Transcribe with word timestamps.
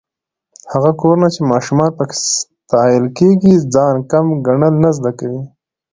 هغه 0.73 0.91
کورونه 0.99 1.27
چې 1.33 1.41
ماشومان 1.51 1.89
پکې 1.97 2.15
ستايل 2.37 3.05
کېږي، 3.17 3.53
ځان 3.73 3.95
کم 4.11 4.25
ګڼل 4.47 4.73
نه 4.83 4.89
زده 4.97 5.11
کوي. 5.19 5.41